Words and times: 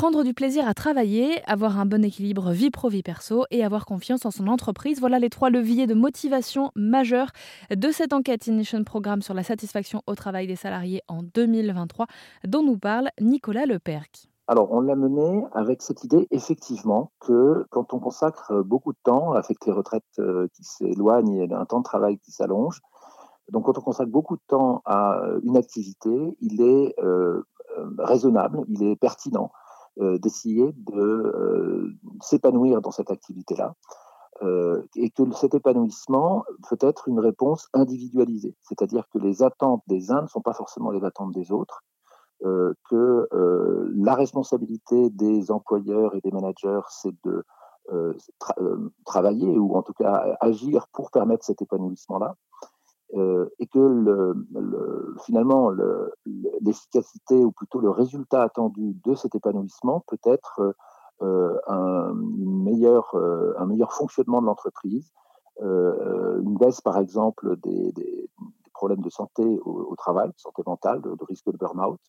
Prendre 0.00 0.24
du 0.24 0.32
plaisir 0.32 0.66
à 0.66 0.72
travailler, 0.72 1.42
avoir 1.46 1.78
un 1.78 1.84
bon 1.84 2.02
équilibre 2.02 2.52
vie 2.52 2.70
pro-vie 2.70 3.02
perso 3.02 3.44
et 3.50 3.62
avoir 3.62 3.84
confiance 3.84 4.24
en 4.24 4.30
son 4.30 4.46
entreprise, 4.46 4.98
voilà 4.98 5.18
les 5.18 5.28
trois 5.28 5.50
leviers 5.50 5.86
de 5.86 5.92
motivation 5.92 6.70
majeurs 6.74 7.28
de 7.68 7.90
cette 7.90 8.14
enquête 8.14 8.46
Ignition 8.46 8.82
Programme 8.82 9.20
sur 9.20 9.34
la 9.34 9.42
satisfaction 9.42 10.00
au 10.06 10.14
travail 10.14 10.46
des 10.46 10.56
salariés 10.56 11.02
en 11.06 11.22
2023 11.22 12.06
dont 12.46 12.62
nous 12.62 12.78
parle 12.78 13.10
Nicolas 13.20 13.66
Leperc. 13.66 14.30
Alors, 14.46 14.72
on 14.72 14.80
l'a 14.80 14.96
mené 14.96 15.44
avec 15.52 15.82
cette 15.82 16.02
idée, 16.02 16.26
effectivement, 16.30 17.12
que 17.20 17.66
quand 17.68 17.92
on 17.92 17.98
consacre 17.98 18.62
beaucoup 18.62 18.94
de 18.94 18.98
temps 19.04 19.32
avec 19.32 19.66
les 19.66 19.72
retraites 19.72 20.18
euh, 20.18 20.48
qui 20.54 20.64
s'éloignent 20.64 21.42
et 21.42 21.52
un 21.52 21.66
temps 21.66 21.80
de 21.80 21.84
travail 21.84 22.16
qui 22.20 22.32
s'allonge, 22.32 22.80
donc 23.52 23.66
quand 23.66 23.76
on 23.76 23.82
consacre 23.82 24.10
beaucoup 24.10 24.36
de 24.36 24.42
temps 24.48 24.80
à 24.86 25.20
une 25.42 25.58
activité, 25.58 26.38
il 26.40 26.62
est 26.62 26.94
euh, 27.00 27.42
raisonnable, 27.98 28.64
il 28.68 28.82
est 28.84 28.96
pertinent 28.96 29.50
euh, 29.52 29.59
d'essayer 30.18 30.72
de 30.72 31.00
euh, 31.00 31.92
s'épanouir 32.20 32.80
dans 32.80 32.90
cette 32.90 33.10
activité-là. 33.10 33.74
Euh, 34.42 34.82
et 34.96 35.10
que 35.10 35.22
cet 35.32 35.54
épanouissement 35.54 36.44
peut 36.68 36.78
être 36.80 37.08
une 37.08 37.20
réponse 37.20 37.68
individualisée, 37.74 38.56
c'est-à-dire 38.62 39.04
que 39.12 39.18
les 39.18 39.42
attentes 39.42 39.82
des 39.86 40.10
uns 40.10 40.22
ne 40.22 40.28
sont 40.28 40.40
pas 40.40 40.54
forcément 40.54 40.90
les 40.90 41.04
attentes 41.04 41.32
des 41.32 41.52
autres, 41.52 41.82
que 42.88 43.28
la 43.94 44.14
responsabilité 44.14 45.10
des 45.10 45.50
employeurs 45.50 46.14
et 46.14 46.22
des 46.22 46.30
managers, 46.30 46.80
c'est 46.88 47.14
de 47.22 47.44
travailler 49.04 49.58
ou 49.58 49.76
en 49.76 49.82
tout 49.82 49.92
cas 49.92 50.38
agir 50.40 50.86
pour 50.90 51.10
permettre 51.10 51.44
cet 51.44 51.60
épanouissement-là, 51.60 52.34
euh, 53.16 53.48
et 53.58 53.66
que 53.66 53.80
le, 53.80 54.46
le, 54.52 55.16
finalement 55.24 55.72
l'efficacité 56.60 57.34
ou 57.44 57.52
plutôt 57.52 57.80
le 57.80 57.90
résultat 57.90 58.42
attendu 58.42 58.96
de 59.04 59.14
cet 59.14 59.34
épanouissement 59.34 60.04
peut 60.06 60.18
être 60.24 60.74
euh, 61.22 61.58
un, 61.66 62.14
meilleur, 62.14 63.14
euh, 63.14 63.52
un 63.58 63.66
meilleur 63.66 63.92
fonctionnement 63.92 64.40
de 64.40 64.46
l'entreprise, 64.46 65.12
euh, 65.62 66.40
une 66.40 66.56
baisse 66.56 66.80
par 66.80 66.98
exemple 66.98 67.56
des, 67.58 67.92
des, 67.92 68.30
problèmes 68.72 69.02
de 69.02 69.10
santé 69.10 69.44
au, 69.66 69.94
travail, 69.96 70.30
santé 70.36 70.62
mentale, 70.66 71.02
de, 71.02 71.10
de 71.10 71.24
risque 71.24 71.52
de 71.52 71.58
burn-out, 71.58 72.00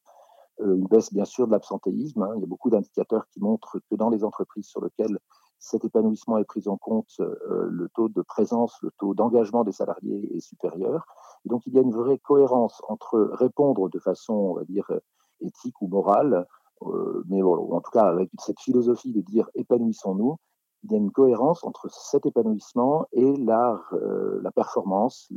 une 0.60 0.86
baisse 0.86 1.12
bien 1.12 1.26
sûr 1.26 1.46
de 1.46 1.52
l'absentéisme. 1.52 2.22
Hein. 2.22 2.32
Il 2.38 2.42
y 2.42 2.44
a 2.46 2.48
beaucoup 2.48 2.70
d'indicateurs 2.70 3.28
qui 3.28 3.42
montrent 3.42 3.80
que 3.90 3.96
dans 3.96 4.10
les 4.10 4.24
entreprises 4.24 4.68
sur 4.68 4.82
lesquelles 4.82 5.20
cet 5.62 5.86
épanouissement 5.86 6.40
est 6.40 6.44
pris 6.44 6.68
en 6.68 6.76
compte, 6.76 7.16
euh, 7.20 7.68
le 7.70 7.88
taux 7.90 8.10
de 8.10 8.24
présence, 8.24 8.76
le 8.82 8.90
taux 8.98 9.14
d'engagement 9.14 9.64
des 9.64 9.72
salariés 9.72 10.36
est 10.36 10.40
supérieur. 10.40 11.06
Et 11.46 11.50
donc 11.50 11.62
il 11.68 11.74
y 11.74 11.78
a 11.78 11.82
une 11.82 11.94
vraie 11.94 12.18
cohérence 12.18 12.82
entre 12.90 13.20
répondre 13.34 13.88
de 13.88 14.00
façon, 14.00 14.34
on 14.34 14.54
va 14.56 14.64
dire, 14.66 14.92
éthique 15.40 15.80
ou 15.82 15.88
morale, 15.88 16.48
euh, 16.82 17.24
mais 17.30 17.44
bon, 17.44 17.72
en 17.74 17.80
tout 17.80 17.92
cas 17.92 18.06
avec 18.06 18.32
cette 18.40 18.60
philosophie 18.60 19.14
de 19.14 19.22
dire 19.22 19.50
épanouissons-nous, 19.54 20.38
il 20.84 20.92
y 20.94 20.96
a 20.96 20.98
une 20.98 21.12
cohérence 21.12 21.64
entre 21.64 21.92
cet 21.92 22.26
épanouissement 22.26 23.06
et 23.12 23.36
la, 23.38 23.80
euh, 23.94 24.42
performance, 24.56 25.32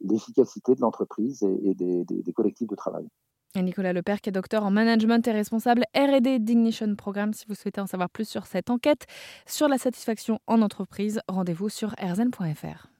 l'efficacité 0.00 0.74
de 0.74 0.80
l'entreprise 0.80 1.44
et, 1.44 1.74
des 1.74 2.32
collectifs 2.32 2.68
de 2.68 2.74
travail. 2.74 3.06
Nicolas 3.62 3.92
Leperc 3.92 4.26
est 4.26 4.32
docteur 4.32 4.64
en 4.64 4.70
management 4.70 5.26
et 5.26 5.32
responsable 5.32 5.84
R&D 5.94 6.38
d'Ignition 6.38 6.94
Programme. 6.96 7.32
Si 7.32 7.46
vous 7.48 7.54
souhaitez 7.54 7.80
en 7.80 7.86
savoir 7.86 8.10
plus 8.10 8.28
sur 8.28 8.46
cette 8.46 8.70
enquête 8.70 9.06
sur 9.46 9.68
la 9.68 9.78
satisfaction 9.78 10.40
en 10.46 10.62
entreprise, 10.62 11.20
rendez-vous 11.28 11.68
sur 11.68 11.94
rzn.fr. 12.00 12.95